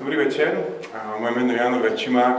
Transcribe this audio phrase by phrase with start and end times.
[0.00, 0.64] Dobrý večer,
[1.20, 2.38] moje meno je Jano Večimák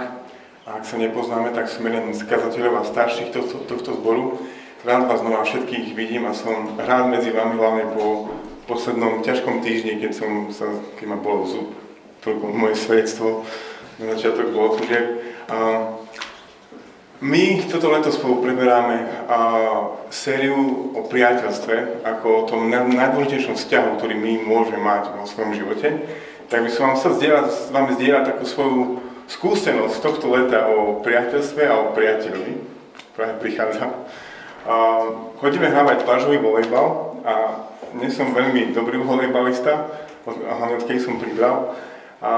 [0.66, 4.42] a ak sa nepoznáme, tak som jeden z kazateľov a starších tohto, tohto zboru.
[4.82, 8.34] Rád vás znova všetkých vidím a som rád medzi vami, hlavne po
[8.66, 11.70] poslednom ťažkom týždni, keď, som sa, keď ma bolo zub.
[12.26, 13.46] Toľko moje svedectvo
[14.02, 15.22] na začiatok bolo služieb.
[17.22, 19.06] My toto leto spolu preberáme
[20.10, 26.10] sériu o priateľstve ako o tom najdôležitejšom vzťahu, ktorý my môžeme mať vo svojom živote
[26.52, 28.80] tak by som vám chcel zdieľať, s vami zdieľať takú svoju
[29.32, 32.54] skúsenosť tohto leta o priateľstve a o priateľovi.
[33.16, 33.88] Práve prichádza.
[34.68, 34.76] A,
[35.40, 37.34] chodíme hrávať plážový volejbal a
[37.96, 39.88] nie som veľmi dobrý volejbalista,
[40.28, 41.72] hlavne odkedy som pribral.
[42.20, 42.32] A, a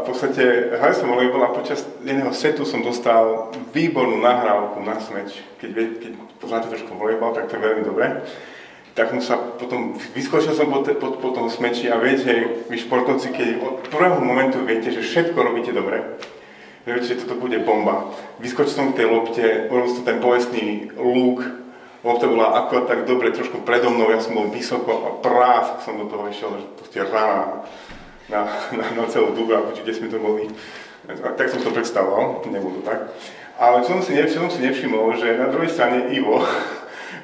[0.00, 5.42] v podstate hrali som volejbal a počas jedného setu som dostal výbornú nahrávku na smeč.
[5.58, 8.22] Keď, keď poznáte trošku volejbal, tak to je veľmi dobré
[8.94, 13.34] tak som sa potom, vyskočil som po, po, po tom smeči a viete, vy športovci,
[13.34, 16.14] keď od prvého momentu viete, že všetko robíte dobre,
[16.86, 18.14] že viete, že toto bude bomba.
[18.38, 21.42] Vyskočil som k tej lopte, urobil som ten bolestný lúk,
[22.06, 25.98] lopta bola ako tak dobre, trošku predo mnou, ja som bol vysoko a prás som
[25.98, 27.66] do toho išiel, že proste rána
[28.30, 28.46] na,
[28.78, 30.48] na, na celú Dubravku, kde sme to boli.
[31.10, 33.12] Tak som to predstavoval, nebudú tak.
[33.54, 36.42] Ale čo som si, čo som si nevšimol, že na druhej strane Ivo,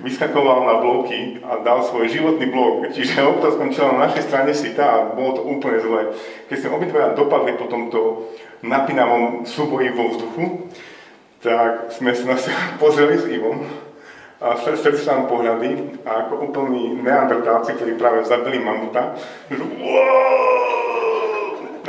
[0.01, 2.89] vyskakoval na bloky a dal svoj životný blok.
[2.93, 6.03] Čiže lopta skončila na našej strane sita a bolo to úplne zle.
[6.49, 8.33] Keď sme obidvaja dopadli po tomto
[8.65, 10.45] napínavom súboji vo vzduchu,
[11.41, 13.65] tak sme sa na seba pozreli s Ivom
[14.41, 19.13] a srdce nám pohľady a ako úplní neandertálci, ktorí práve zabili mamuta,
[19.53, 19.61] že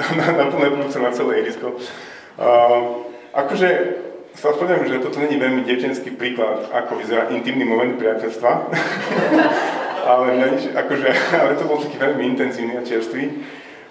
[0.19, 1.79] na, na plné na celé ihrisko.
[2.35, 3.67] Uh, akože
[4.35, 8.51] sa ospravedlňujem, že toto není veľmi devčenský príklad, ako vyzerá intimný moment priateľstva.
[10.11, 10.27] ale,
[10.71, 11.09] akože,
[11.41, 13.23] ale to bol taký veľmi intenzívny a čerstvý.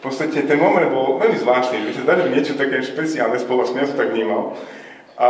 [0.00, 3.76] V podstate ten moment bol veľmi zvláštny, že sa že niečo také špeciálne spolu, som
[3.76, 4.56] ja to tak vnímal.
[5.20, 5.28] A,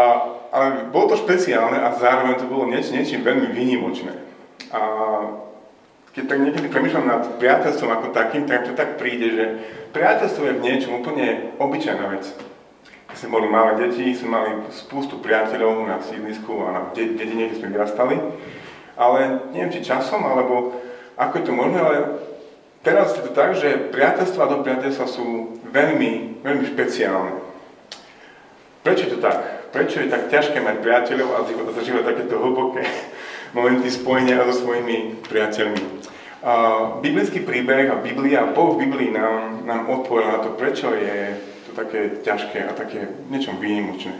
[0.54, 4.14] ale bolo to špeciálne a zároveň to bolo nieč, niečím veľmi výnimočné.
[4.70, 4.80] A
[6.14, 9.44] keď tak niekedy premýšľam nad priateľstvom ako takým, tak to tak príde, že
[9.90, 12.49] priateľstvo je v niečom úplne obyčajná vec
[13.14, 17.72] sme boli malé deti, sme mali spústu priateľov na sídlisku a na dedine, kde sme
[17.74, 18.16] vyrastali.
[18.94, 20.76] Ale neviem, či časom, alebo
[21.16, 21.96] ako je to možné, ale
[22.80, 27.32] teraz je to tak, že priateľstva do priateľstva sú veľmi, veľmi špeciálne.
[28.80, 29.70] Prečo je to tak?
[29.70, 31.46] Prečo je tak ťažké mať priateľov a
[31.76, 32.82] zažívať takéto hlboké
[33.56, 35.82] momenty spojenia so svojimi priateľmi?
[36.40, 36.52] A
[37.04, 41.36] biblický príbeh a Biblia, Boh v Biblii nám, nám odpovedal na to, prečo je
[41.70, 44.18] to také ťažké a také niečom výnimočné.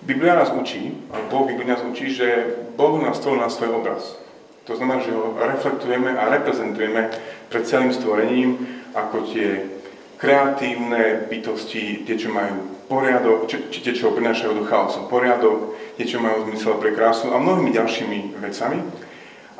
[0.00, 4.16] Biblia nás učí, a Boh Biblia nás učí, že Boh nás stvoril na svoj obraz.
[4.64, 7.12] To znamená, že ho reflektujeme a reprezentujeme
[7.52, 8.64] pred celým stvorením
[8.96, 9.68] ako tie
[10.16, 16.08] kreatívne bytosti, tie, čo majú poriadok, či, či tie, čo prinášajú do chaosu poriadok, tie,
[16.08, 18.80] čo majú zmysel pre krásu a mnohými ďalšími vecami.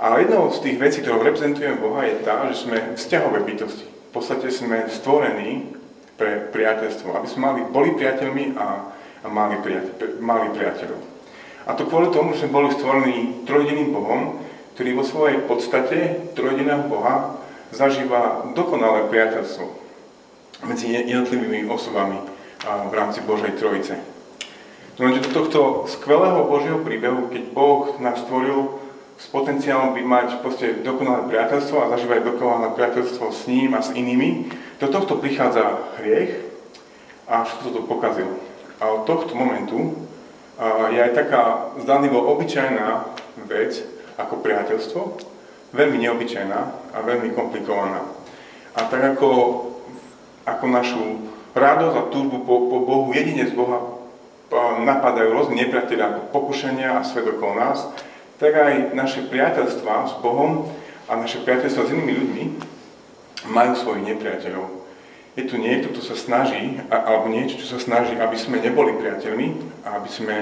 [0.00, 3.84] A jednou z tých vecí, ktorou reprezentujeme Boha, je tá, že sme vzťahové bytosti.
[3.84, 5.79] V podstate sme stvorení
[6.20, 8.92] pre priateľstvo, aby sme mali, boli priateľmi a,
[9.24, 11.00] a mali, priateľ, mali priateľov.
[11.64, 14.36] A to kvôli tomu, že boli stvorení trojdeným Bohom,
[14.76, 17.40] ktorý vo svojej podstate trojdeného Boha
[17.72, 19.64] zažíva dokonalé priateľstvo
[20.68, 22.20] medzi jednotlivými osobami
[22.64, 23.96] v rámci Božej Trojice.
[25.00, 28.79] Lenže do tohto skvelého Božieho príbehu, keď Boh nás stvoril
[29.20, 33.92] s potenciálom by mať proste dokonalé priateľstvo a zažívať dokonalé priateľstvo s ním a s
[33.92, 34.48] inými,
[34.80, 36.40] do tohto prichádza hriech
[37.28, 38.32] a všetko to pokazil.
[38.80, 40.08] A od tohto momentu
[40.88, 43.12] je aj taká zdanlivo obyčajná
[43.44, 43.84] vec
[44.16, 45.00] ako priateľstvo,
[45.76, 46.60] veľmi neobyčajná
[46.96, 48.00] a veľmi komplikovaná.
[48.72, 49.28] A tak ako,
[50.48, 54.00] ako našu radosť a túžbu po, po Bohu, jedine z Boha
[54.80, 57.84] napadajú rôzne nepriateľe ako pokušenia a svet okolo nás,
[58.40, 60.72] tak aj naše priateľstva s Bohom
[61.06, 62.44] a naše priateľstva s inými ľuďmi
[63.52, 64.66] majú svojich nepriateľov.
[65.36, 69.46] Je tu niekto, kto sa snaží, alebo niečo, čo sa snaží, aby sme neboli priateľmi
[69.84, 70.36] a aby sme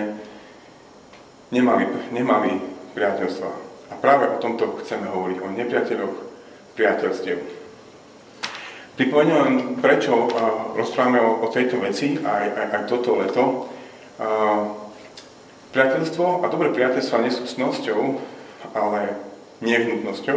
[1.50, 1.84] nemali,
[2.14, 2.62] nemali
[2.94, 3.50] priateľstva.
[3.90, 6.16] A práve o tomto chceme hovoriť, o nepriateľoch
[6.78, 7.38] priateľstiev.
[8.94, 10.30] Pripomeniem, prečo
[10.74, 13.70] rozprávame o, o tejto veci aj, aj, aj toto leto.
[15.78, 18.18] Priateľstvo a dobré priateľstva nie sú cnosťou,
[18.74, 19.14] ale
[19.62, 20.34] nehnutnosťou.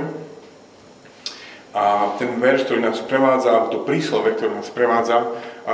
[1.73, 5.25] A ten verš, ktorý nás prevádza, to príslove, ktoré nás prevádza a,
[5.65, 5.73] a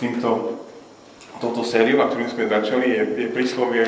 [0.00, 0.64] týmto,
[1.44, 3.84] touto sériou, a ktorým sme začali, je, je príslovie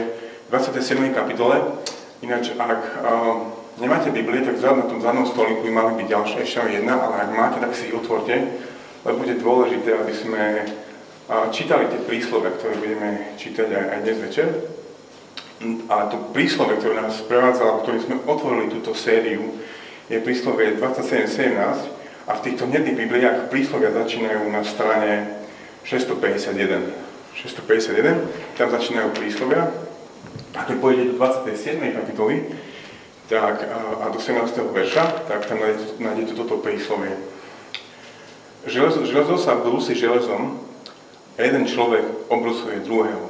[0.53, 0.93] 27.
[1.17, 1.81] kapitole.
[2.21, 3.41] Ináč, ak a,
[3.81, 7.17] nemáte Biblie, tak vzhľad na tom zadnom stolíku by mali byť ďalšia, ešte jedna, ale
[7.17, 8.45] ak máte, tak si ich otvorte.
[9.09, 10.69] lebo bude dôležité, aby sme
[11.49, 14.49] čítali tie príslovia, ktoré budeme čítať aj, aj dnes večer.
[15.89, 19.57] A to príslove, ktoré nás prevádzalo, ktorým sme otvorili túto sériu,
[20.13, 25.41] je príslovie 27.17 a v týchto hnedých Bibliách príslovia začínajú na strane
[25.89, 26.93] 651.
[27.35, 29.73] 651, tam začínajú príslovia.
[30.55, 31.81] A keď pôjdete do 27.
[31.81, 32.53] kapitoly
[33.33, 34.45] tak, a, a do 17.
[34.61, 37.17] verša, tak tam nájdete, nájdete toto príslovie.
[38.69, 40.64] Železo, železo sa brúsi železom
[41.35, 43.27] a jeden človek obrusuje druhého.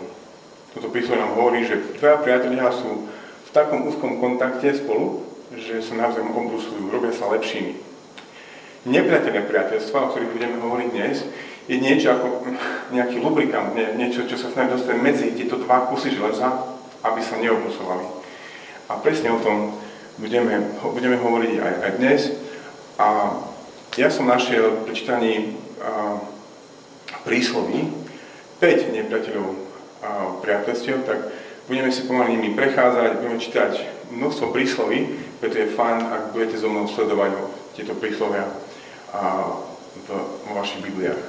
[0.75, 3.09] Toto príslovie nám hovorí, že dvaja priatelia sú
[3.47, 5.23] v takom úzkom kontakte spolu,
[5.55, 7.79] že sa navzájom obrusujú, robia sa lepšími.
[8.85, 11.17] Nepriateľné priateľstva, o ktorých budeme hovoriť dnes,
[11.65, 12.27] je niečo ako
[12.93, 16.53] nejaký lubrikant, nie, niečo, čo sa snaží dostať medzi tieto dva kusy železa,
[17.01, 18.05] aby sa neobrusovali.
[18.93, 19.81] A presne o tom
[20.21, 22.21] budeme, budeme hovoriť aj, aj dnes.
[23.01, 23.41] A
[23.97, 25.33] ja som našiel pri čítaní
[27.25, 27.91] prísloví
[28.61, 29.49] 5 nepriateľov
[30.45, 31.19] priateľstiev, tak
[31.67, 33.73] budeme si pomaly nimi prechádzať, budeme čítať
[34.13, 35.09] množstvo prísloví,
[35.41, 37.33] preto je fajn, ak budete so mnou sledovať
[37.73, 38.45] tieto príslovia
[39.13, 40.09] v,
[40.49, 41.21] vo vašich Bibliách.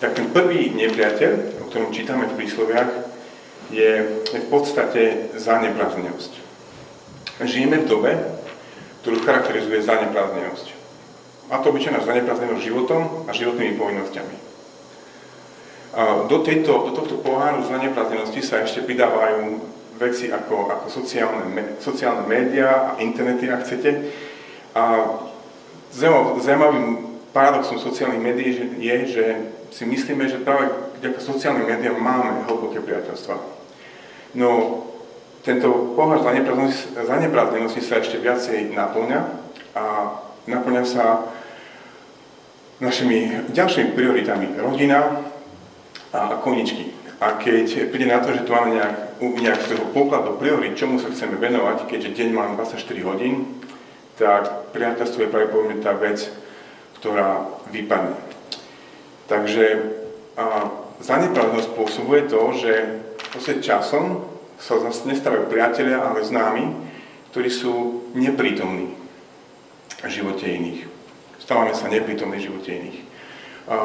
[0.00, 2.90] Tak ten prvý nepriateľ, o ktorom čítame v prísloviach,
[3.72, 6.32] je, v podstate zaneprázdnenosť.
[7.40, 8.12] Žijeme v dobe,
[9.02, 10.66] ktorú charakterizuje zaneprázdnenosť.
[11.48, 14.43] A to obyčajná zaneprázdnenosť životom a životnými povinnosťami.
[16.26, 19.62] Do, tejto, do tohto poháru zaneprázdnenosti sa ešte pridávajú
[19.94, 23.90] veci ako, ako sociálne, sociálne médiá a internety, ak chcete.
[24.74, 25.06] A
[25.94, 28.50] zaujímavým paradoxom sociálnych médií
[28.82, 29.24] je, že
[29.70, 33.38] si myslíme, že práve vďaka sociálnym médiám máme hlboké priateľstva.
[34.34, 34.82] No,
[35.46, 36.26] tento pohľad
[37.06, 39.20] zaneprázdnenosti sa ešte viacej naplňa
[39.78, 39.84] a
[40.50, 41.30] naplňa sa
[42.82, 44.58] našimi ďalšími prioritami.
[44.58, 45.22] Rodina,
[46.14, 46.94] a koničky.
[47.18, 51.02] A keď príde na to, že tu máme nejak, nejak z toho pokladu priorit, čomu
[51.02, 53.58] sa chceme venovať, keďže deň má 24 hodín,
[54.14, 56.30] tak priateľstvo je pravdepodobne tá vec,
[57.02, 57.42] ktorá
[57.74, 58.14] vypadne.
[59.26, 59.64] Takže
[60.34, 60.66] a
[60.98, 62.72] zaneprázdnosť spôsobuje to, že
[63.30, 64.26] proste časom
[64.58, 66.74] sa zase nestávajú priatelia, ale známi,
[67.30, 68.94] ktorí sú neprítomní
[70.02, 70.90] v živote iných.
[71.38, 72.98] Stávame sa neprítomní v živote iných.
[73.70, 73.76] A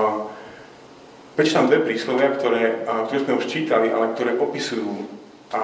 [1.39, 5.07] Prečítam dve príslovia, ktoré, ktoré sme už čítali, ale ktoré opisujú
[5.55, 5.63] a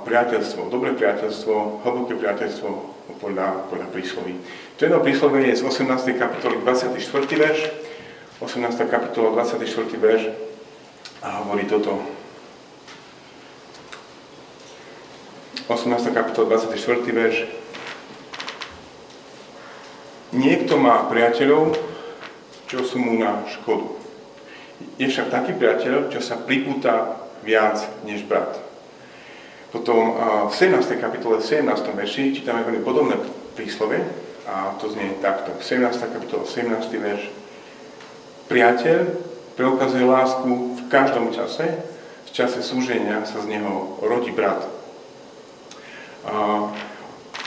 [0.00, 2.68] priateľstvo, dobré priateľstvo, hlboké priateľstvo
[3.20, 4.40] podľa, podľa prísloví.
[4.80, 6.16] To jedno príslovie je z 18.
[6.16, 6.96] kapitoly 24.
[7.36, 7.60] verš,
[8.40, 8.64] 18.
[8.88, 9.60] kapitola 24.
[10.00, 10.32] verš
[11.20, 12.00] a hovorí toto.
[15.68, 16.16] 18.
[16.16, 16.80] kapitola 24.
[17.12, 17.44] verš.
[20.32, 21.76] Niekto má priateľov,
[22.72, 23.99] čo sú mu na škodu.
[25.00, 28.60] Je však taký priateľ, čo sa pripúta viac než brat.
[29.72, 30.18] Potom
[30.50, 30.82] v 17.
[30.98, 31.64] kapitole, 17.
[31.94, 33.16] verši čítame veľmi podobné
[33.54, 34.02] príslove
[34.50, 35.54] a to znie takto.
[35.62, 35.94] 17.
[36.10, 36.90] kapitola, 17.
[37.00, 37.22] verš.
[38.50, 38.98] Priateľ
[39.54, 41.80] preukazuje lásku v každom čase,
[42.26, 44.66] v čase súženia sa z neho rodí brat.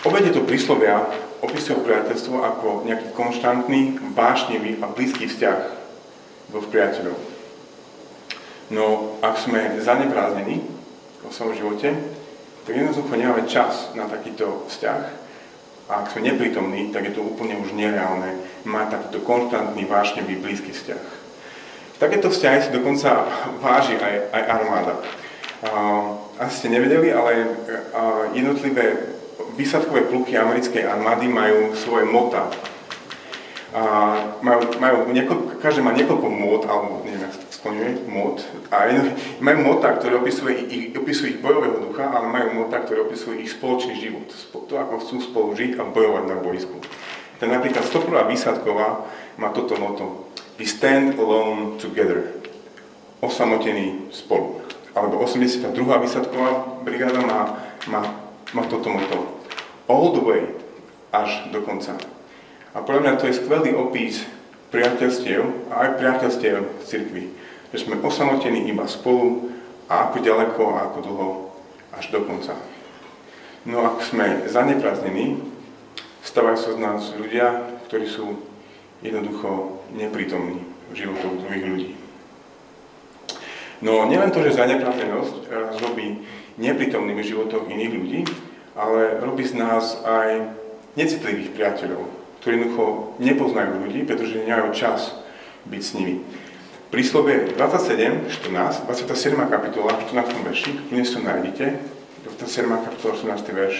[0.03, 1.05] Obe tieto príslovia
[1.43, 5.82] opisujú priateľstvo ako nejaký konštantný, vášnivý a blízky vzťah
[6.53, 7.17] dvoch priateľov.
[8.69, 10.61] No, ak sme zaneprázdnení
[11.25, 11.97] vo svojom živote,
[12.63, 15.01] tak jednoducho nemáme čas na takýto vzťah
[15.91, 20.71] a ak sme neprítomní, tak je to úplne už nereálne mať takýto konštantný, vášnevý, blízky
[20.71, 21.03] vzťah.
[21.99, 23.27] Takéto vzťahy si dokonca
[23.59, 24.95] váži aj, aj armáda.
[26.39, 27.51] Asi ste nevedeli, ale
[28.31, 29.11] jednotlivé
[29.59, 32.47] výsadkové pluky americkej armády majú svoje mota,
[34.39, 34.97] majú, majú
[35.63, 38.43] každý má niekoľko mód, alebo neviem, to skloňuje, mód.
[38.67, 38.91] A
[39.39, 43.55] majú mota, ktoré opisuje ich, opisuje ich bojového ducha, ale majú mota, ktoré opisuje ich
[43.55, 44.27] spoločný život.
[44.51, 46.83] To, ako chcú spolu žiť a bojovať na boisku.
[47.39, 48.27] Ten napríklad 101.
[48.27, 49.07] výsadková
[49.39, 50.27] má toto moto.
[50.59, 52.35] We stand alone together.
[53.23, 54.59] Osamotení spolu.
[54.91, 55.71] Alebo 82.
[55.79, 57.39] výsadková brigáda má,
[57.87, 58.01] má,
[58.51, 59.39] má toto moto.
[59.87, 60.43] All the way.
[61.15, 61.95] Až do konca.
[62.75, 64.27] A podľa mňa to je skvelý opis
[64.73, 67.23] priateľstiev a aj priateľstiev v cirkvi.
[67.69, 69.53] Že sme osamotení iba spolu
[69.85, 71.29] a ako ďaleko a ako dlho
[71.93, 72.57] až do konca.
[73.69, 75.37] No ak sme zaneprázdnení,
[76.25, 78.41] stávajú sa z nás ľudia, ktorí sú
[79.05, 81.89] jednoducho neprítomní v životoch druhých ľudí.
[83.83, 85.53] No nielen to, že zaneprázdnenosť
[85.85, 86.23] robí
[86.57, 88.19] neprítomnými v životoch iných ľudí,
[88.73, 90.49] ale robí z nás aj
[90.97, 95.15] necitlivých priateľov, ktorí jednoducho nepoznajú ľudí, pretože nemajú čas
[95.63, 96.19] byť s nimi.
[96.91, 99.39] Príslovie 27, 14, 27.
[99.47, 100.43] kapitola, 14.
[100.43, 101.65] verši, kľudne si to nájdete,
[102.27, 102.67] 27.
[102.67, 103.47] kapitola, 14.
[103.47, 103.77] verš,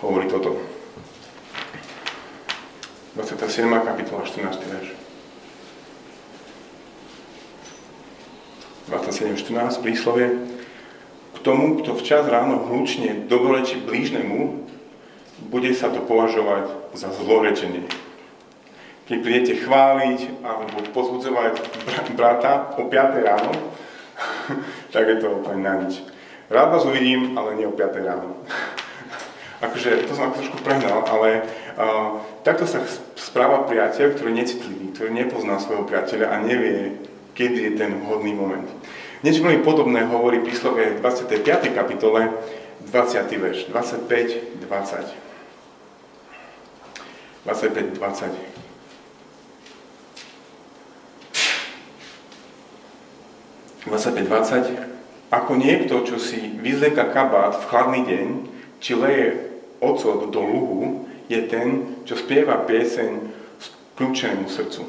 [0.00, 0.64] hovorí toto.
[3.20, 3.68] 27.
[3.68, 4.56] kapitola, 14.
[4.64, 4.88] verš.
[8.88, 10.40] 27.14, príslovie.
[11.36, 14.69] K tomu, kto včas ráno hlučne dobroleči blížnemu,
[15.48, 17.88] bude sa to považovať za zlorečenie.
[19.08, 21.54] Keď prídete chváliť alebo pozbudzovať
[22.14, 23.52] brata o 5 ráno,
[24.94, 26.04] tak je to úplne na nič.
[26.50, 28.36] Rád vás uvidím, ale nie o 5 ráno.
[29.66, 31.44] akože, to som trošku prehnal, ale
[31.76, 32.80] uh, takto sa
[33.14, 36.96] správa priateľ, ktorý je necitlivý, ktorý nepozná svojho priateľa a nevie,
[37.36, 38.66] kedy je ten vhodný moment.
[39.20, 41.44] Niečo veľmi podobné hovorí príslovie 25.
[41.76, 42.32] kapitole,
[42.88, 43.36] 20.
[43.36, 45.29] verš, 25, 20.
[47.44, 47.96] 25,
[54.28, 55.32] 20.
[55.32, 58.28] Ako niekto, čo si vyzleka kabát v chladný deň,
[58.82, 63.10] či leje ocot do luhu, je ten, čo spieva pieseň
[63.56, 63.66] s
[63.96, 64.82] kľúčenému srdcu.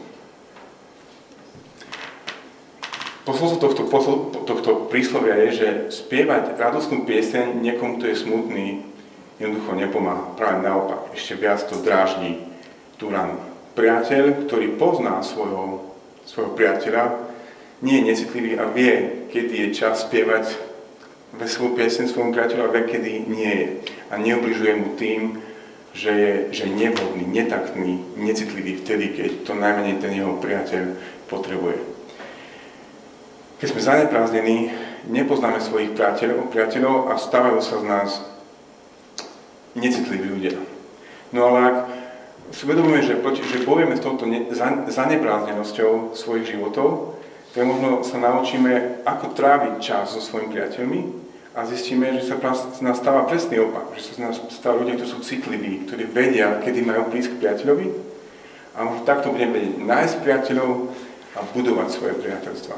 [3.22, 8.67] Posolstvo tohto, posol, tohto príslovia je, že spievať radostnú pieseň niekomu, kto je smutný,
[9.42, 10.38] jednoducho nepomáha.
[10.38, 12.38] Práve naopak, ešte viac to dráždi
[13.02, 13.42] tú ranu.
[13.74, 15.98] Priateľ, ktorý pozná svojho,
[16.30, 17.34] svojho priateľa,
[17.82, 20.54] nie je necitlivý a vie, kedy je čas spievať
[21.34, 23.68] veselú pieseň svojmu priateľu a vie, kedy nie je.
[24.14, 25.42] A neobližuje mu tým,
[25.92, 30.96] že je, že nevhodný, netaktný, necitlivý vtedy, keď to najmenej ten jeho priateľ
[31.28, 31.80] potrebuje.
[33.60, 34.58] Keď sme zaneprázdnení,
[35.10, 38.10] nepoznáme svojich priateľov, priateľov a stávajú sa z nás
[39.75, 40.58] necitliví ľudia.
[41.32, 41.78] No ale ak
[42.51, 43.16] si uvedomujeme, že,
[43.48, 44.51] že bojujeme s touto ne,
[46.12, 47.16] svojich životov,
[47.51, 51.00] tak možno sa naučíme, ako tráviť čas so svojimi priateľmi
[51.56, 52.40] a zistíme, že sa
[52.84, 56.80] nás stáva presný opak, že sa nás stávajú ľudia, ktorí sú citliví, ktorí vedia, kedy
[56.84, 57.88] majú prísť k priateľovi
[58.75, 60.72] a možno takto budeme vedieť nájsť priateľov
[61.36, 62.75] a budovať svoje priateľstva.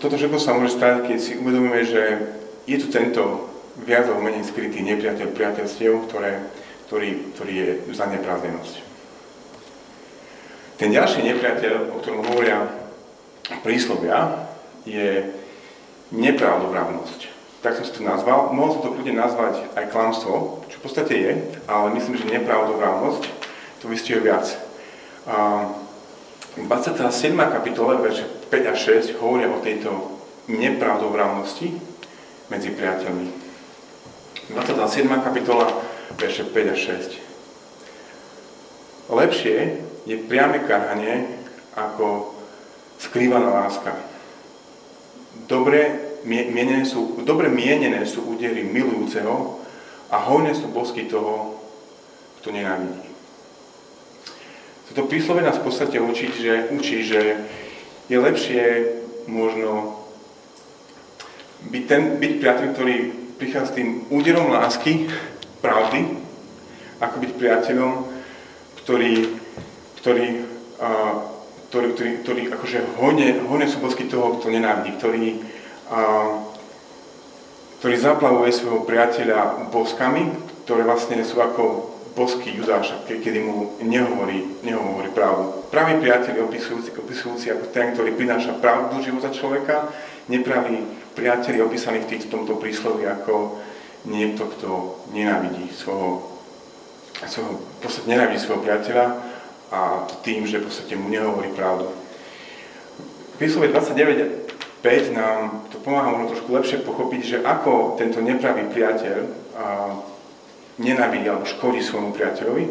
[0.00, 2.02] Toto všetko sa môže stať, keď si uvedomíme, že
[2.68, 3.52] je tu tento
[3.82, 6.38] viac alebo menej skrytý nepriateľ priateľstiev, ktoré,
[6.86, 8.74] ktorý, ktorý je zaneprázdnenosť.
[10.78, 12.70] Ten ďalší nepriateľ, o ktorom hovoria
[13.66, 14.46] príslovia,
[14.86, 15.26] je
[16.14, 17.20] nepravdovravnosť.
[17.62, 18.52] Tak som si to nazval.
[18.52, 21.32] Mohol som to kľudne nazvať aj klamstvo, čo v podstate je,
[21.64, 23.22] ale myslím, že nepravdovravnosť
[23.80, 24.46] to vystihuje viac.
[26.54, 27.34] 27.
[27.34, 31.72] kapitola, verše 5 a 6 hovoria o tejto nepravdovravnosti
[32.52, 33.43] medzi priateľmi.
[34.50, 35.08] 27.
[35.24, 35.72] kapitola,
[36.20, 37.16] verše 5 a 6.
[39.08, 39.56] Lepšie
[40.04, 41.40] je priame karhanie
[41.72, 42.36] ako
[43.00, 43.96] skrývaná láska.
[45.48, 45.96] Dobre
[46.28, 49.64] mienené sú, dobre mienené sú údery milujúceho
[50.12, 51.56] a hojné sú bosky toho,
[52.40, 53.00] kto nenávidí.
[54.92, 57.48] Toto príslove nás v podstate učí, že, učí, že
[58.12, 58.92] je lepšie
[59.24, 60.04] možno
[61.64, 65.10] byť, ten, byť priateľ, ktorý prichádza s tým úderom lásky,
[65.58, 66.20] pravdy,
[67.00, 67.92] ako byť priateľom,
[68.84, 69.14] ktorý,
[70.00, 70.26] ktorý,
[70.78, 70.88] a,
[71.72, 75.40] ktorý, ktorý, ktorý akože hodne, hodne sú bosky toho, kto nenávidí, ktorý,
[75.90, 75.98] a,
[77.80, 80.30] ktorý zaplavuje svojho priateľa boskami,
[80.64, 85.66] ktoré vlastne sú ako bosky Judáša, kedy mu nehovorí, nehovorí pravdu.
[85.74, 89.90] Pravý priateľ opisujúci, opisujúci ako ten, ktorý prináša pravdu do života človeka,
[90.30, 93.62] nepravý priateľ je opísaný v, tých, v tomto príslovi ako
[94.04, 94.70] niekto, kto
[95.14, 96.22] nenávidí svojho,
[97.24, 99.06] svojho, v podstate nenávidí svojho priateľa
[99.72, 99.80] a
[100.20, 101.88] tým, že v podstate mu nehovorí pravdu.
[103.40, 109.26] Príslove 29.5 nám to pomáha možno trošku lepšie pochopiť, že ako tento nepravý priateľ a,
[110.78, 112.64] nenávidí alebo škodí svojmu priateľovi.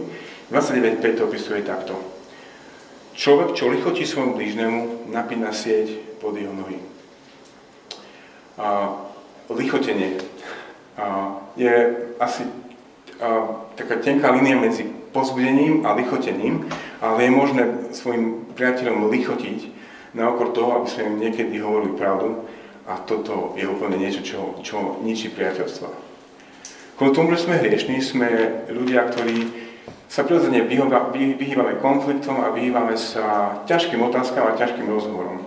[0.52, 1.96] 29.5 to opisuje takto.
[3.14, 4.80] Človek, čo lichotí svojmu blížnemu,
[5.14, 6.93] napína sieť pod jeho nohy.
[9.50, 10.22] Lichotenie
[11.58, 11.74] je
[12.20, 12.44] asi
[13.76, 16.66] taká tenká línia medzi pozbudením a lichotením,
[17.02, 19.70] ale je možné svojim priateľom lichotiť
[20.18, 22.46] na okor toho, aby sme im niekedy hovorili pravdu
[22.90, 25.90] a toto je úplne niečo, čo, čo ničí priateľstva.
[26.98, 28.30] Kvôli tomu, že sme hriešní, sme
[28.70, 29.50] ľudia, ktorí
[30.06, 35.42] sa prirodzene vyhýbame konfliktom a vyhýbame sa ťažkým otázkam a ťažkým rozhovorom.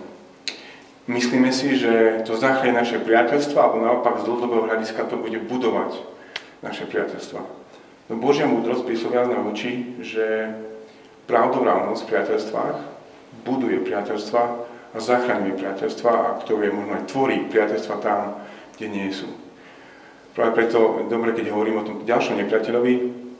[1.07, 6.03] Myslíme si, že to zachráni naše priateľstva, alebo naopak z dlhodobého hľadiska to bude budovať
[6.59, 7.39] naše priateľstva.
[8.11, 10.51] No Božia múdrosť príslovia nám učí, že
[11.31, 12.77] pravdovravnosť v priateľstvách,
[13.47, 14.41] buduje priateľstva
[14.95, 18.43] a zachraňuje priateľstva a ktoré možno aj tvorí priateľstva tam,
[18.75, 19.31] kde nie sú.
[20.35, 22.93] Práve preto dobre, keď hovorím o tom ďalšom nepriateľovi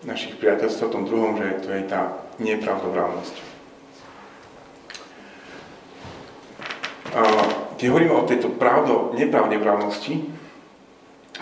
[0.08, 3.36] našich priateľstv, o tom druhom, že to je tá nepravdovravnosť.
[7.18, 7.22] A
[7.78, 10.26] keď hovoríme o tejto pravdo, nepravdevravnosti,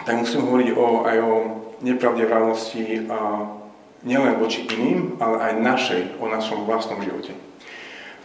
[0.04, 1.34] tak musím hovoriť o, aj o
[1.80, 3.48] nepravdevravnosti a
[4.04, 7.32] nielen voči iným, ale aj našej, o našom vlastnom živote.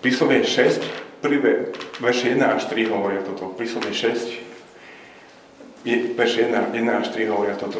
[0.03, 1.71] Príslovie 6, prvé
[2.03, 3.55] verše 1 až 3 hovoria toto.
[3.55, 5.87] Príslovie 6,
[6.19, 7.79] verše 1, 1 až 3 hovoria toto.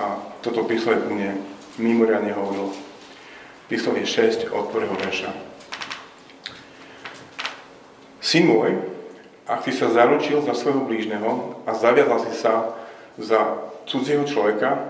[0.00, 1.38] A toto príslovie u mne
[1.78, 2.74] mimoriadne hovorilo.
[3.70, 5.30] Príslovie 6 od prvého verša.
[8.24, 8.93] Syn môj,
[9.44, 12.74] ak si sa zaručil za svojho blížneho a zaviazal si sa
[13.20, 14.88] za cudzieho človeka,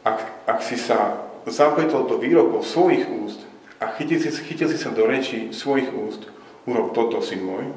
[0.00, 3.44] ak, ak si sa zapletol do výrokov svojich úst
[3.76, 6.24] a chytil si, chytil si sa do reči svojich úst,
[6.64, 7.68] urob toto, syn môj,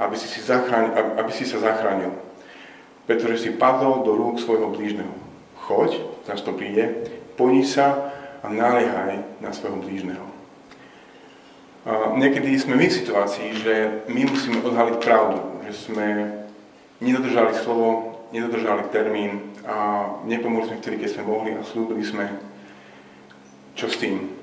[0.00, 2.30] aby si, si, zachráň, aby si sa zachránil
[3.10, 5.10] pretože si padol do rúk svojho blížneho.
[5.66, 10.22] Choď, teraz to príde, poní sa a naliehaj na svojho blížneho.
[11.82, 13.74] A niekedy sme my v situácii, že
[14.06, 16.06] my musíme odhaliť pravdu, že sme
[16.98, 22.26] nedodržali slovo, nedodržali termín a nepomohli sme vtedy, keď sme mohli a slúbili sme,
[23.78, 24.34] čo s tým.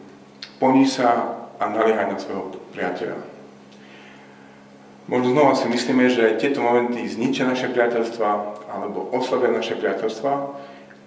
[0.55, 3.19] Poní sa a naliehaj na svojho priateľa.
[5.07, 8.29] Možno znova si myslíme, že tieto momenty zničia naše priateľstva
[8.71, 10.31] alebo oslabia naše priateľstva,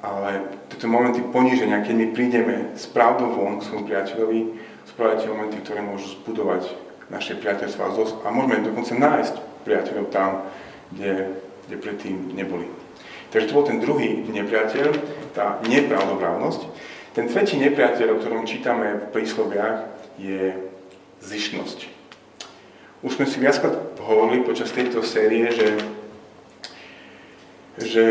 [0.00, 0.30] ale
[0.72, 4.40] tieto momenty poníženia, keď my prídeme s pravdou von k svojmu priateľovi,
[4.84, 6.72] sú tie momenty, ktoré môžu zbudovať
[7.12, 7.92] naše priateľstva
[8.24, 10.46] a môžeme dokonca nájsť priateľov tam,
[10.92, 11.36] kde,
[11.66, 12.66] kde predtým neboli.
[13.30, 14.86] Takže to bol ten druhý nepriateľ,
[15.30, 16.60] tá nepravdovrávnosť.
[17.14, 19.86] Ten tretí nepriateľ, o ktorom čítame v prísloviach,
[20.18, 20.54] je
[21.22, 21.78] zišnosť.
[23.00, 25.68] Už sme si viackrát hovorili počas tejto série, že,
[27.80, 28.04] že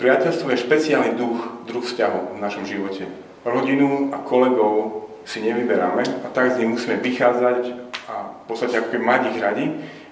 [0.00, 3.04] priateľstvo je špeciálny duch, druh vzťahu v našom živote.
[3.44, 7.62] Rodinu a kolegov si nevyberáme a tak z nich musíme vychádzať
[8.08, 9.66] a v podstate ako mať ich radi,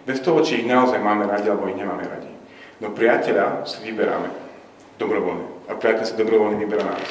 [0.08, 2.32] bez toho, či ich naozaj máme radi alebo ich nemáme radi.
[2.80, 4.32] No priateľa si vyberáme
[4.96, 7.10] dobrovoľne a priateľ si dobrovoľne vyberá nás.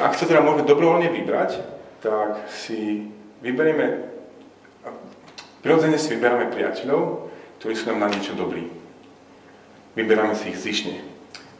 [0.00, 1.60] Ak sa teda môžeme dobrovoľne vybrať,
[2.00, 3.12] tak si
[3.44, 4.14] vyberieme
[5.64, 8.68] Prirodzene si vyberáme priateľov, ktorí sú nám na niečo dobrí.
[9.96, 11.00] Vyberáme si ich zišne.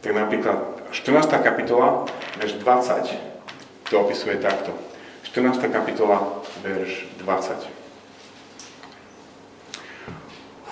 [0.05, 1.25] Tak napríklad 14.
[1.41, 2.05] kapitola,
[2.37, 4.77] verš 20, to opisuje takto.
[5.25, 5.57] 14.
[5.73, 6.21] kapitola,
[6.61, 7.74] verš 20.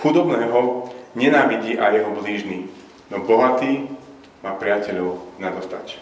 [0.04, 2.68] Chudobného nenávidí a jeho blížny,
[3.08, 3.88] no bohatý
[4.44, 5.96] má priateľov na dostač.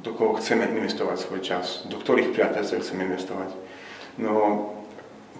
[0.00, 3.50] do koho chceme investovať svoj čas, do ktorých priateľstv chceme investovať.
[4.20, 4.34] No,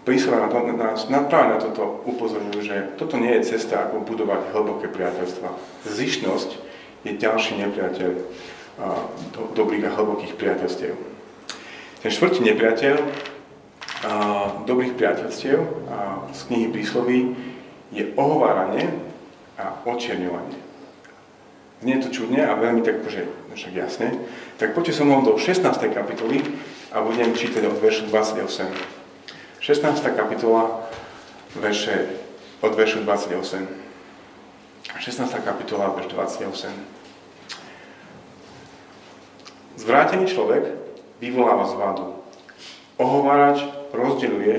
[0.05, 4.05] príslovia na to, nás na, práve na toto upozorňujú, že toto nie je cesta, ako
[4.05, 5.49] budovať hlboké priateľstva.
[5.89, 6.51] Zišnosť
[7.05, 10.97] je ďalší nepriateľ a, do, dobrých a hlbokých priateľstiev.
[12.03, 12.97] Ten štvrtý nepriateľ
[14.69, 17.33] dobrých priateľstiev a z knihy prísloví
[17.95, 18.91] je ohováranie
[19.57, 20.61] a očierňovanie.
[21.85, 24.09] Znie to čudne a veľmi tak, že však jasne.
[24.59, 25.65] Tak poďte so mnou do 16.
[25.95, 26.43] kapitoly
[26.91, 28.67] a budem čítať od veršu 28.
[29.63, 30.17] 16.
[30.17, 30.91] kapitola,
[31.57, 32.19] verše,
[32.61, 33.69] od veršu 28.
[35.01, 35.47] 16.
[35.47, 36.94] kapitola, verš 28.
[39.75, 40.71] Zvrátený človek
[41.19, 42.15] vyvoláva zvadu.
[42.99, 44.55] Ohovárač rozdeľuje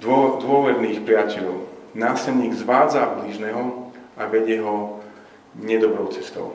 [0.00, 1.68] dô, dôverných priateľov.
[1.96, 5.00] Násilník zvádza blížneho a vedie ho
[5.56, 6.54] nedobrou cestou.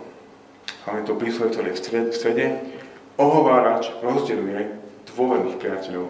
[0.85, 2.45] Máme to príslovie, ktoré je v strede, v strede.
[3.17, 4.59] Ohovárač rozdeľuje
[5.13, 6.07] dôverných priateľov.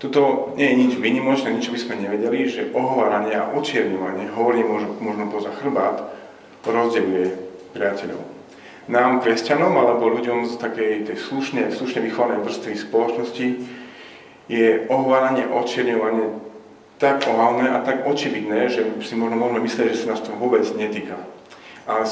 [0.00, 5.28] Toto nie je nič vynimočné, nič by sme nevedeli, že ohováranie a očierňovanie, hovorím možno,
[5.28, 6.08] poza chrbát,
[6.64, 7.36] rozdeľuje
[7.76, 8.24] priateľov.
[8.90, 13.46] Nám, kresťanom, alebo ľuďom z takej tej slušne, slušne vychovanej vrstvy spoločnosti,
[14.50, 16.50] je ohováranie a očierňovanie
[16.98, 20.66] tak ohavné a tak očividné, že si možno môžeme myslieť, že sa nás to vôbec
[20.74, 21.16] netýka.
[21.86, 22.02] Ale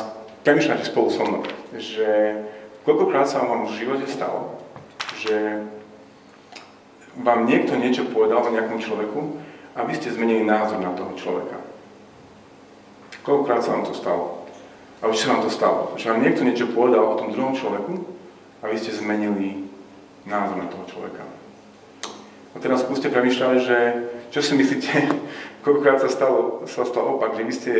[0.47, 1.43] premýšľate spolu so mnou,
[1.75, 2.41] že
[2.87, 4.63] koľkokrát sa vám v živote stalo,
[5.19, 5.67] že
[7.19, 9.35] vám niekto niečo povedal o nejakom človeku
[9.75, 11.59] a vy ste zmenili názor na toho človeka.
[13.27, 14.38] Koľkokrát sa vám to stalo?
[14.99, 18.03] A už sa vám to stalo, že vám niekto niečo povedal o tom druhom človeku
[18.63, 19.71] a vy ste zmenili
[20.27, 21.23] názor na toho človeka.
[22.53, 23.79] A teraz skúste premýšľať, že
[24.35, 24.91] čo si myslíte,
[25.65, 27.73] koľkokrát sa stalo, sa stalo opak, že vy ste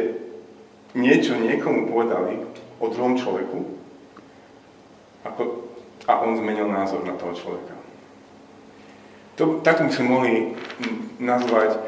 [0.95, 2.39] niečo niekomu povedali
[2.79, 3.79] o druhom človeku
[6.09, 7.75] a on zmenil názor na toho človeka.
[9.37, 10.35] To, takto by sme mohli
[11.21, 11.79] nazvať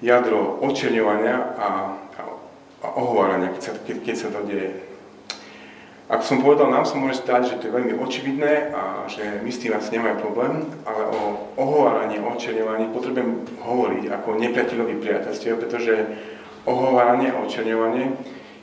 [0.00, 1.68] jadro očerňovania a
[2.96, 4.72] ohovárania, keď sa, keď, keď sa to deje.
[6.06, 9.50] Ako som povedal, nám sa môže stať, že to je veľmi očividné a že my
[9.50, 15.58] s tým asi nemajú problém, ale o ohováranie, o očerňovaní potrebujem hovoriť ako nepriateľový priateľstiev,
[15.58, 15.94] pretože
[16.62, 18.14] ohováranie a očerňovanie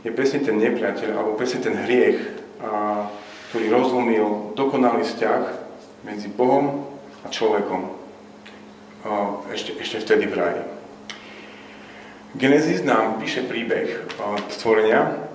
[0.08, 2.20] je presne ten nepriateľ, alebo presne ten hriech,
[2.64, 3.12] a,
[3.52, 5.42] ktorý rozlomil dokonalý vzťah
[6.08, 6.88] medzi Bohom
[7.22, 8.04] a človekom
[9.52, 10.64] ešte, ešte vtedy v raji.
[12.34, 14.10] Genesis nám píše príbeh
[14.50, 15.30] stvorenia,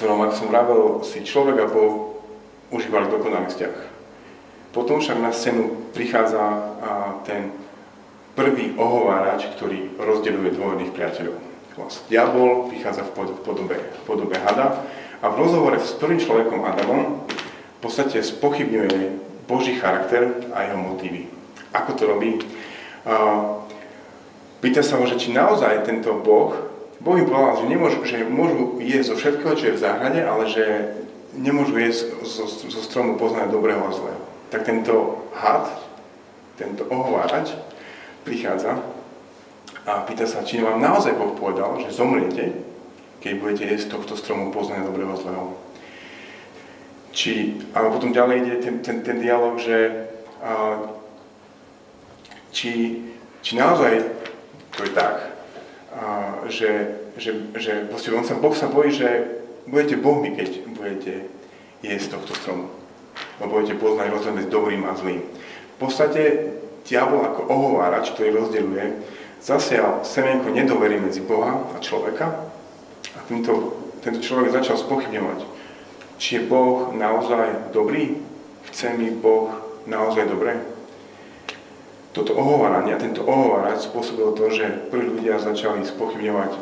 [0.00, 2.16] ktorom, ako som vravel, si človek a Boh
[2.72, 3.76] užívali dokonalý vzťah.
[4.72, 6.40] Potom však na scénu prichádza
[7.28, 7.52] ten
[8.32, 11.36] prvý ohovárač, ktorý rozdeľuje dôvodných priateľov.
[12.08, 14.88] Diabol prichádza v podobe, v podobe hada
[15.20, 21.28] a v rozhovore s prvým človekom Adamom v podstate spochybňuje Boží charakter a jeho motívy.
[21.76, 22.40] Ako to robí?
[24.60, 26.54] Pýta sa ho, či naozaj tento Boh,
[27.00, 30.44] Boh im povedal, že, nemôžu, že môžu jesť zo všetkého, čo je v záhrade, ale
[30.48, 30.64] že
[31.36, 34.22] nemôžu jesť zo, zo stromu poznať dobrého a zlého.
[34.48, 35.68] Tak tento had,
[36.56, 37.52] tento ohovárač,
[38.24, 38.80] prichádza
[39.86, 42.58] a pýta sa, či vám naozaj Boh povedal, že zomriete,
[43.22, 45.44] keď budete jesť tohto stromu poznania dobrého a zlého.
[47.14, 50.10] Či, ale potom ďalej ide ten, ten, ten dialog, že
[50.42, 50.90] a,
[52.50, 53.04] či,
[53.44, 54.15] či naozaj
[54.76, 55.16] to je tak,
[56.52, 56.70] že,
[57.16, 59.08] že, že proste on sa, Boh sa bojí, že
[59.64, 61.12] budete bohmi, keď budete
[61.80, 62.66] jesť tohto stromu.
[63.40, 65.24] Lebo budete poznať rozdiel medzi dobrým a zlým.
[65.76, 66.52] V podstate
[66.84, 68.86] diabol ako ohovárač, ktorý rozdeľuje,
[69.40, 72.46] zasial semienko nedovery medzi Boha a človeka
[73.16, 75.40] a tento, tento človek začal spochybňovať,
[76.20, 78.20] či je Boh naozaj dobrý,
[78.68, 79.52] chce mi Boh
[79.88, 80.75] naozaj dobré
[82.16, 86.56] toto ohováranie a tento ohovárač spôsobil to, že prví ľudia začali spochybňovať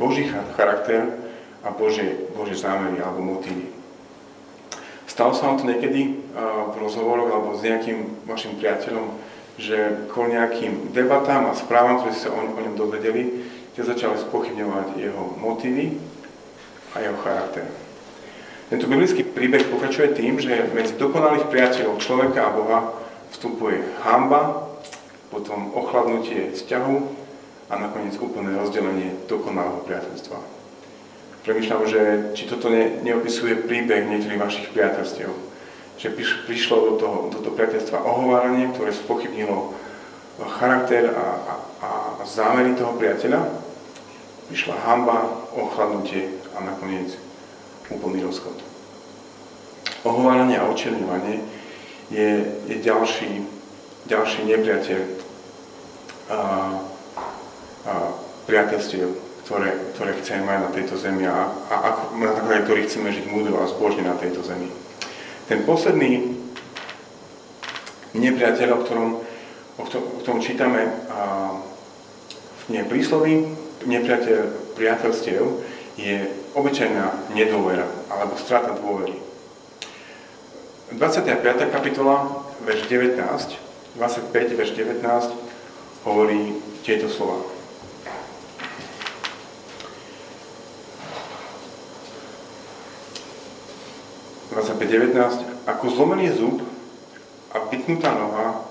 [0.00, 1.12] Boží charakter
[1.60, 3.68] a Božie, Božie zámery alebo motívy.
[5.04, 6.16] Stalo sa vám to niekedy
[6.72, 9.12] v rozhovoroch alebo s nejakým vašim priateľom,
[9.60, 13.44] že kvôli nejakým debatám a správam, ktoré ste sa o, ňom dozvedeli,
[13.76, 16.00] ste začali spochybňovať jeho motívy
[16.96, 17.68] a jeho charakter.
[18.72, 23.01] Tento biblický príbeh pokračuje tým, že medzi dokonalých priateľov človeka a Boha
[23.32, 24.68] vstupuje hamba,
[25.32, 26.96] potom ochladnutie vzťahu
[27.72, 30.38] a nakoniec úplné rozdelenie dokonalého priateľstva.
[31.42, 32.00] Premýšľam, že
[32.38, 35.32] či toto ne, neopisuje príbeh niektorých vašich priateľstiev.
[35.98, 36.08] Že
[36.46, 39.74] prišlo do toho, do toho priateľstva ohováranie, ktoré spochybnilo
[40.60, 41.90] charakter a, a, a
[42.28, 43.42] zámery toho priateľa.
[44.52, 47.16] Prišla hamba, ochladnutie a nakoniec
[47.88, 48.60] úplný rozchod.
[50.04, 51.61] Ohováranie a očerňovanie
[52.12, 52.30] je,
[52.68, 53.48] je ďalší,
[54.04, 55.00] ďalší nepriateľ
[56.28, 56.38] a,
[57.88, 57.92] a
[58.44, 59.08] priateľstiev,
[59.48, 63.26] ktoré, ktoré chceme mať na tejto zemi a, a ako, na základe ktorých chceme žiť
[63.32, 64.68] múdro a zbožne na tejto zemi.
[65.48, 66.36] Ten posledný
[68.12, 69.10] nepriateľ, o ktorom,
[69.80, 71.56] o ktorom, o ktorom čítame a,
[72.62, 73.42] v nie prísloví,
[73.88, 75.42] nepriateľ priateľstiev
[75.98, 79.31] je obyčajná nedôvera alebo strata dôvery.
[80.92, 81.72] 25.
[81.72, 83.16] kapitola, verš 19,
[83.96, 85.32] 25, verš 19
[86.04, 86.52] hovorí
[86.84, 87.48] tieto slova.
[95.62, 96.60] Ako zlomený zub
[97.54, 98.62] a vytnutá noha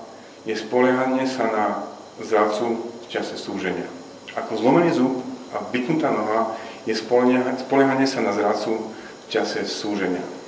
[0.46, 1.64] je spoliehanie sa na
[2.22, 3.88] zradcu v čase súženia.
[4.38, 5.20] Ako zlomený zub
[5.52, 6.54] a vytnutá noha
[6.86, 10.41] je spoliehanie sa na zradcu v čase súženia.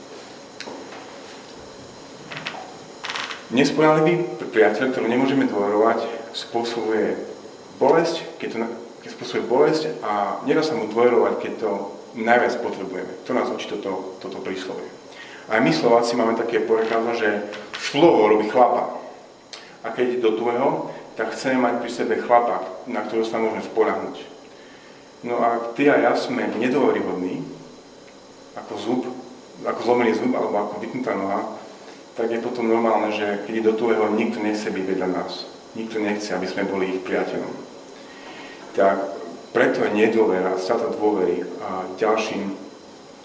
[3.54, 6.02] Nespoľahlivý priateľ, ktorú nemôžeme dôverovať,
[6.34, 7.14] spôsobuje
[7.78, 8.58] bolesť, keď to
[9.04, 11.70] keď spôsobuje bolesť a nedá sa mu dôverovať, keď to
[12.16, 13.12] najviac potrebujeme.
[13.28, 14.88] To nás učí toto, toto príslovie.
[15.46, 18.96] Aj my Slováci máme také porekadlo, že slovo robí chlapa.
[19.84, 20.88] A keď ide do tvojho,
[21.20, 24.16] tak chceme mať pri sebe chlapa, na ktorého sa môžeme spolahnuť.
[25.20, 27.44] No a ty a ja sme nedôveryhodní,
[28.56, 29.02] ako zub,
[29.62, 31.53] ako zlomený zub alebo ako vytnutá noha,
[32.14, 35.50] tak je potom normálne, že keď do tvojho, nikto nechce byť vedľa nás.
[35.74, 37.50] Nikto nechce, aby sme boli ich priateľom.
[38.78, 38.96] Tak
[39.50, 42.54] preto je nedôvera, strata dôvery a ďalším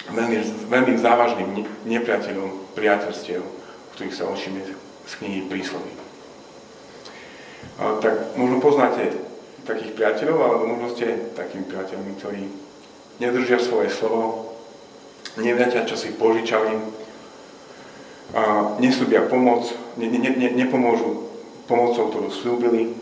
[0.09, 0.37] veľmi,
[0.69, 1.49] veľmi závažným
[1.85, 3.41] nepriateľom priateľstiev,
[3.93, 4.61] ktorých sa učíme
[5.05, 5.93] z knihy príslovy.
[7.77, 9.13] A, tak možno poznáte
[9.69, 12.41] takých priateľov, alebo možno ste takými priateľmi, ktorí
[13.21, 14.57] nedržia svoje slovo,
[15.37, 16.73] neviatia, čo si požičali,
[18.33, 21.29] a neslúbia pomoc, ne, ne, ne, nepomôžu
[21.65, 22.93] pomocou, ktorú slúbili.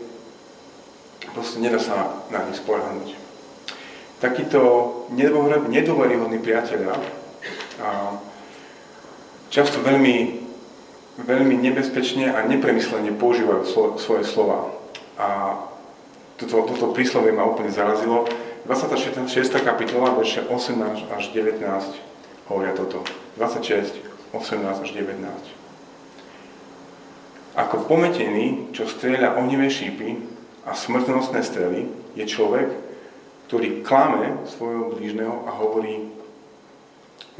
[1.36, 3.12] Proste nedá sa na nich spoľahnúť.
[4.18, 4.60] Takíto
[5.70, 6.96] nedôveryhodní priatelia
[7.78, 8.18] a
[9.52, 10.42] často veľmi,
[11.22, 14.74] veľmi nebezpečne a nepremyslene používajú slo, svoje slova.
[15.20, 15.60] A
[16.40, 18.26] toto, toto príslovie ma úplne zarazilo.
[18.66, 19.30] 26.
[19.62, 21.62] kapitola, verše 18 až 19
[22.50, 23.06] hovoria toto.
[23.38, 25.24] 26, 18 až 19.
[27.58, 30.14] Ako pometený, čo strieľa ohnivé šípy
[30.62, 32.68] a smrtnostné strely, je človek,
[33.48, 36.12] ktorý klame svojho blížneho a hovorí,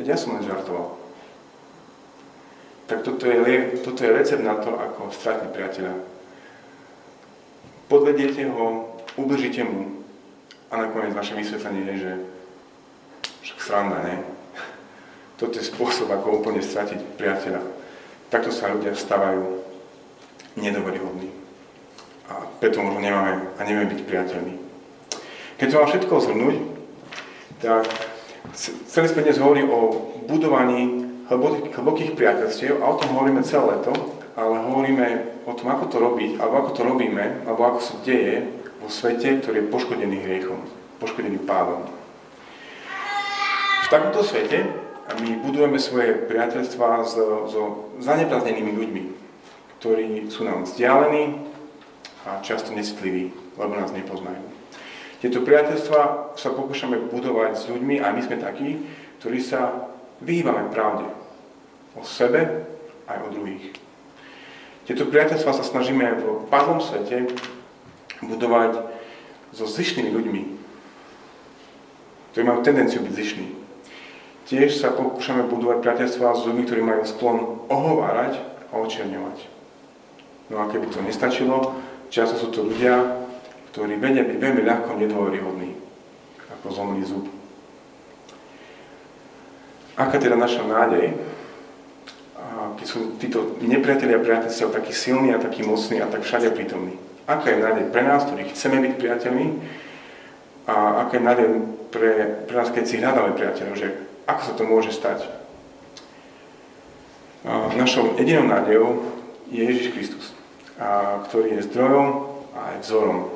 [0.00, 0.96] veď ja som len žartoval.
[2.88, 3.36] Tak toto je,
[3.84, 5.94] toto je recept na to, ako stratiť priateľa.
[7.92, 10.00] Podvediete ho, ublížite mu
[10.72, 12.12] a nakoniec vaše vysvetlenie je, že
[13.44, 14.37] však sranda, ne?
[15.38, 17.62] Toto je spôsob, ako úplne stratiť priateľa.
[18.26, 19.62] Takto sa ľudia stávajú
[20.58, 21.30] nedoveryhodní.
[22.26, 24.54] A preto možno nemáme a nevieme byť priateľmi.
[25.62, 26.56] Keď to mám všetko zhrnúť,
[27.62, 27.86] tak
[28.90, 33.94] celý sme dnes hovorí o budovaní hlbokých priateľstiev a o tom hovoríme celé leto,
[34.34, 35.06] ale hovoríme
[35.46, 38.42] o tom, ako to robiť, alebo ako to robíme, alebo ako sa deje
[38.82, 40.62] vo svete, ktorý je poškodený hriechom,
[40.98, 41.86] poškodený pádom.
[43.82, 47.62] V takomto svete my budujeme svoje priateľstvá so, so
[48.04, 49.02] zaneprázdnenými ľuďmi,
[49.80, 51.48] ktorí sú nám vzdialení
[52.28, 54.44] a často necitliví, lebo nás nepoznajú.
[55.18, 58.86] Tieto priateľstva sa pokúšame budovať s ľuďmi a my sme takí,
[59.18, 59.90] ktorí sa
[60.22, 61.10] vyhýbame pravde
[61.98, 62.68] o sebe
[63.10, 63.74] aj o druhých.
[64.86, 67.28] Tieto priateľstva sa snažíme v padlom svete
[68.22, 68.78] budovať
[69.50, 70.42] so zišnými ľuďmi,
[72.32, 73.57] ktorí majú tendenciu byť zišní.
[74.48, 78.40] Tiež sa pokúšame budovať priateľstvá s ľuďmi, ktorí majú sklon ohovárať
[78.72, 79.36] a očierňovať.
[80.48, 81.76] No a keby to nestačilo,
[82.08, 83.28] často sú to ľudia,
[83.76, 85.76] ktorí vedia byť veľmi ľahko nedôveryhodní,
[86.48, 87.28] ako zlomný zub.
[90.00, 91.12] Aká teda naša nádej,
[92.80, 96.96] keď sú títo nepriatelia a priateľstva takí silní a takí mocní a tak všade prítomní?
[97.28, 99.46] Aká je nádej pre nás, ktorí chceme byť priateľmi?
[100.72, 101.48] A aká je nádej
[101.92, 102.10] pre,
[102.48, 105.24] pre nás, keď si hľadáme priateľov, že ako sa to môže stať?
[107.74, 109.00] Našou jedinou nádejou
[109.48, 110.36] je Ježiš Kristus,
[111.30, 113.32] ktorý je zdrojom a aj vzorom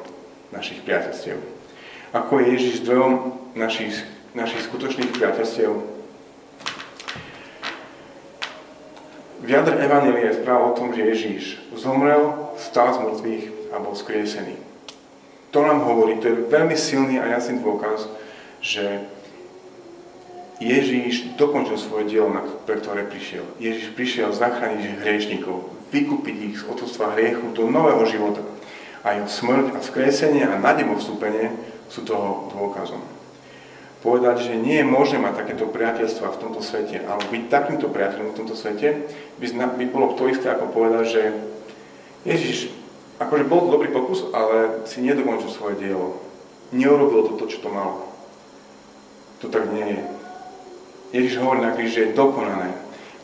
[0.53, 1.41] našich priateľstiev.
[2.13, 4.05] Ako je Ježiš zdrojom našich,
[4.37, 5.73] našich skutočných priateľstiev?
[9.43, 13.97] V jadre Evangelia je správa o tom, že Ježíš zomrel, stál z mŕtvych a bol
[13.97, 14.61] skriesený.
[15.57, 18.07] To nám hovorí, to je veľmi silný a jasný dôkaz,
[18.61, 19.03] že
[20.63, 22.31] Ježíš dokončil svoje dielo,
[22.63, 23.43] pre ktoré prišiel.
[23.59, 28.47] Ježíš prišiel zachrániť hriešnikov, vykúpiť ich z otrstva hriechu do nového života.
[29.03, 31.51] A jeho smrť a vzkresenie a nadebo vstúpenie
[31.91, 33.03] sú toho dôkazom.
[34.03, 38.35] Povedať, že nie je možné mať takéto priateľstva v tomto svete, ale byť takýmto priateľom
[38.35, 39.07] v tomto svete,
[39.39, 39.47] by,
[39.79, 41.23] by bolo to isté ako povedať, že
[42.23, 42.71] Ježiš,
[43.19, 46.19] akože bol to dobrý pokus, ale si nedokončil svoje dielo.
[46.71, 48.11] Neurobil to to, čo to malo.
[49.43, 50.03] To tak nie je.
[51.13, 52.73] Ježiš hovorí na kríži, že je dokonané.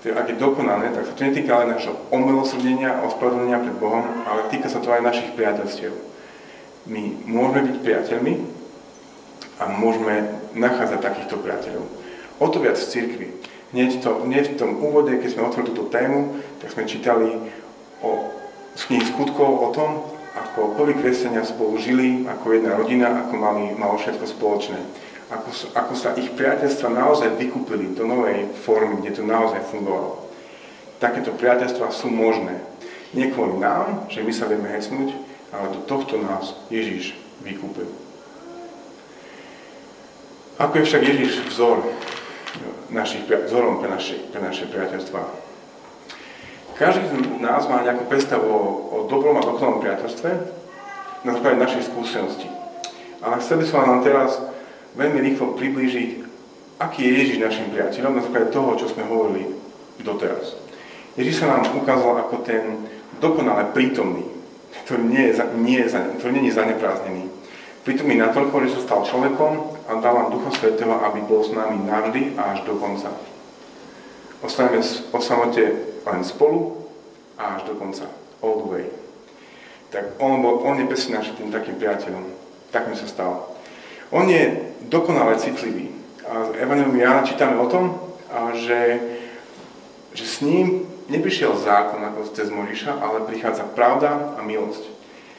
[0.09, 4.47] Ak je dokonané, tak sa to netýka len našho omilosrdenia a ospravedlenia pred Bohom, ale
[4.49, 5.91] týka sa to aj našich priateľstiev.
[6.87, 8.35] My môžeme byť priateľmi
[9.59, 10.15] a môžeme
[10.55, 11.85] nachádzať takýchto priateľov.
[12.39, 13.29] O to viac v cirkvi.
[13.75, 17.37] Hneď, to, hneď v tom úvode, keď sme otvorili túto tému, tak sme čítali
[18.01, 18.33] o,
[18.79, 23.75] z knihy skutkov o tom, ako prví kresťania spolu žili ako jedna rodina, ako mali,
[23.75, 24.79] malo všetko spoločné.
[25.29, 30.25] Ako, ako sa ich priateľstva naozaj vykúpili do novej formy, kde to naozaj fungovalo.
[30.99, 32.65] Takéto priateľstva sú možné.
[33.13, 35.13] Nie kvôli nám, že my sa vieme hecnúť,
[35.53, 37.89] ale do tohto nás Ježiš vykúpil.
[40.59, 41.87] Ako je však Ježiš vzor
[42.91, 45.23] našich, vzorom pre naše, pre naše priateľstva?
[46.75, 48.61] Každý z nás má nejakú predstavu o,
[48.91, 50.31] o dobrom a dokonalom priateľstve
[51.27, 52.47] na základe našej skúsenosti.
[53.19, 54.39] Ale chcel by som vám teraz
[54.99, 56.11] veľmi rýchlo priblížiť,
[56.83, 59.55] aký je Ježiš našim priateľom na základe toho, čo sme hovorili
[60.03, 60.59] doteraz.
[61.15, 62.91] Ježiš sa nám ukázal ako ten
[63.23, 64.27] dokonale prítomný,
[64.87, 65.87] ktorý nie je, nie je,
[66.19, 67.25] ktorý nie je zaneprázdnený.
[67.87, 69.53] Prítomný natoľko, že sa stal človekom
[69.89, 73.09] a dal nám Ducha Svetého, aby bol s nami navždy a až do konca.
[74.45, 75.65] Ostaneme o samote
[76.07, 76.85] len spolu
[77.41, 78.07] a až do konca.
[78.39, 78.85] All the way.
[79.91, 82.29] Tak on, bol, on je presne našim tým takým priateľom.
[82.71, 83.58] Tak mi sa stal.
[84.11, 85.93] On je dokonale citlivý.
[86.29, 87.97] A v Evangelium Jána čítame o tom,
[88.57, 89.01] že,
[90.13, 94.85] že s ním neprišiel zákon ako cez Moriša, ale prichádza pravda a milosť.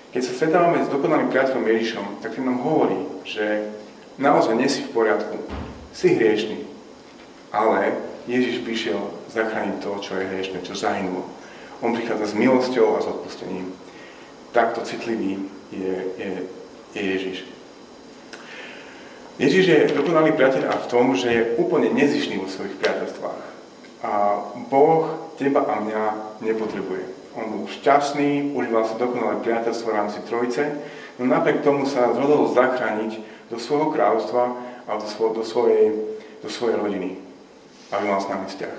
[0.10, 3.70] Keď sa stretávame s dokonalým priateľom Ježišom, tak tým nám hovorí, že
[4.18, 5.38] naozaj nie si v poriadku,
[5.94, 6.66] si hriešný,
[7.54, 7.94] ale
[8.26, 8.98] Ježiš prišiel
[9.30, 11.26] zachrániť to, čo je hriešne, čo zahynulo.
[11.86, 13.70] On prichádza s milosťou a s odpustením.
[14.50, 16.32] Takto citlivý je, je,
[16.98, 17.38] je Ježiš.
[19.40, 23.44] Ježiš je dokonalý priateľ a v tom, že je úplne nezišný vo svojich priateľstvách.
[24.04, 24.12] A
[24.68, 26.04] Boh teba a mňa
[26.44, 27.08] nepotrebuje.
[27.40, 30.64] On bol šťastný, užíval si dokonalé priateľstvo v rámci Trojice,
[31.16, 33.12] no napriek tomu sa rozhodol zachrániť
[33.48, 34.44] do svojho kráľovstva
[34.84, 35.96] a do, svo, do, svojej,
[36.44, 37.16] do svojej rodiny,
[37.96, 38.78] aby mal s nami vzťah.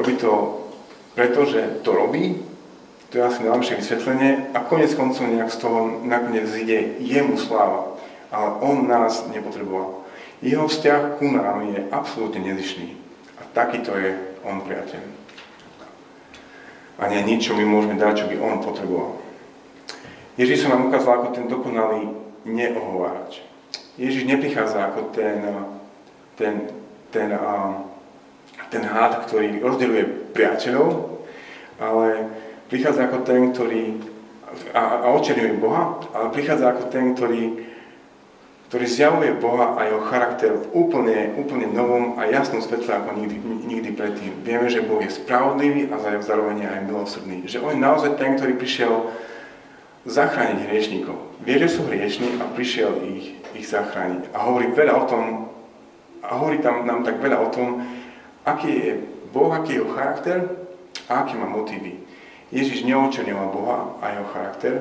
[0.00, 0.32] Robí to
[1.12, 2.40] preto, že to robí,
[3.12, 7.93] to je asi najlepšie vysvetlenie a konec koncov nejak z toho nakoniec ide jemu sláva
[8.34, 10.02] ale on nás nepotreboval.
[10.42, 12.98] Jeho vzťah ku nám je absolútne nezišný.
[13.38, 15.02] A takýto je on priateľ.
[16.98, 19.18] A nie nič, my môžeme dať, čo by on potreboval.
[20.34, 22.10] Ježiš sa nám ukázal ako ten dokonalý
[22.42, 23.46] neohovárač.
[23.94, 25.38] Ježiš neprichádza ako ten,
[26.34, 26.54] ten,
[27.14, 27.30] ten,
[28.70, 31.22] ten hád, ktorý rozdeľuje priateľov,
[31.78, 32.30] ale
[32.66, 33.82] prichádza ako ten, ktorý
[34.74, 37.42] a, a očerňuje Boha, ale prichádza ako ten, ktorý
[38.74, 43.38] ktorý zjavuje Boha a jeho charakter v úplne, úplne novom a jasnom svetle ako nikdy,
[43.70, 44.34] nikdy predtým.
[44.42, 47.46] Vieme, že Boh je spravodlivý a zároveň aj milosrdný.
[47.46, 49.14] Že on je naozaj ten, ktorý prišiel
[50.10, 51.14] zachrániť hriešníkov.
[51.46, 54.34] Vie, že sú hriešní a prišiel ich, ich zachrániť.
[54.34, 55.24] A hovorí veľa o tom,
[56.26, 57.78] a hovorí tam nám tak veľa o tom,
[58.42, 58.92] aký je
[59.30, 60.50] Boh, aký je jeho charakter
[61.06, 62.02] a aké má motívy.
[62.50, 64.74] Ježiš neočerňoval Boha a jeho charakter,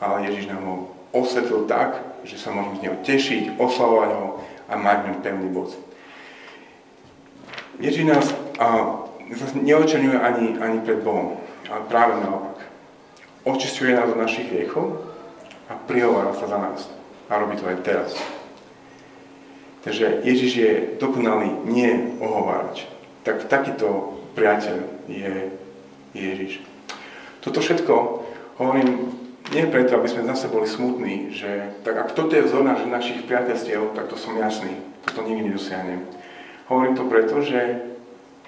[0.00, 0.76] ale Ježiš nám ho
[1.10, 4.26] osvetlil tak, že sa môžeme z neho tešiť, oslavovať ho
[4.70, 5.74] a mať ňom pevný bod.
[7.80, 8.26] Ježíš nás
[8.60, 9.00] a,
[9.56, 12.58] neočerňuje ani, ani pred Bohom, ale práve naopak.
[13.46, 15.00] Očistuje nás od našich hriechov
[15.66, 16.84] a prihovára sa za nás.
[17.30, 18.12] A robí to aj teraz.
[19.80, 22.84] Takže Ježiš je dokonalý nie ohovárač.
[23.24, 24.76] Tak takýto priateľ
[25.08, 25.32] je
[26.12, 26.60] Ježiš.
[27.40, 27.94] Toto všetko
[28.60, 29.19] hovorím
[29.50, 33.98] nie preto, aby sme zase boli smutní, že tak ak toto je vzor našich priateľstiev,
[33.98, 36.06] tak to som jasný, toto nikdy nedosiahnem.
[36.70, 37.90] Hovorím to preto, že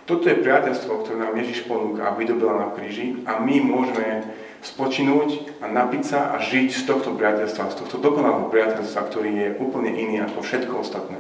[0.07, 4.27] toto je priateľstvo, ktoré nám Ježiš ponúka a vydobila na kríži a my môžeme
[4.62, 9.49] spočinúť a napiť sa a žiť z tohto priateľstva, z tohto dokonalého priateľstva, ktorý je
[9.59, 11.19] úplne iný ako všetko ostatné.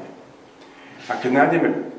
[1.10, 1.90] A keď nájdeme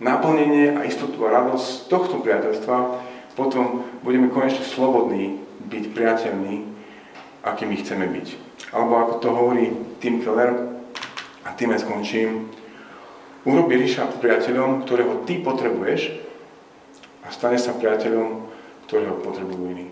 [0.00, 2.76] naplnenie a istotu a radosť z tohto priateľstva,
[3.36, 6.54] potom budeme konečne slobodní byť priateľmi,
[7.44, 8.26] akými chceme byť.
[8.72, 9.64] Alebo ako to hovorí
[10.00, 10.74] Tim Keller,
[11.44, 12.48] a tým aj skončím,
[13.44, 16.16] urob Ježiša priateľom, ktorého ty potrebuješ
[17.24, 18.48] a stane sa priateľom,
[18.88, 19.86] ktorého potrebujú iní.